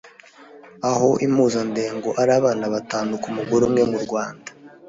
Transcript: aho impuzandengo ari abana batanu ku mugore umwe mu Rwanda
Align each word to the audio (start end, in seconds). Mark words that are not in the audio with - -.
aho 0.91 1.09
impuzandengo 1.25 2.09
ari 2.21 2.31
abana 2.39 2.65
batanu 2.73 3.11
ku 3.23 3.29
mugore 3.37 3.63
umwe 3.67 3.83
mu 3.91 3.97
Rwanda 4.05 4.49